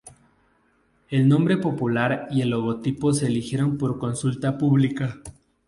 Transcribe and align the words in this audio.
El 1.11 1.29
nombre 1.29 1.57
popular 1.57 2.25
y 2.31 2.41
el 2.41 2.49
logotipo 2.49 3.13
se 3.13 3.27
eligieron 3.27 3.77
por 3.77 3.99
consulta 3.99 4.57
pública. 4.57 5.21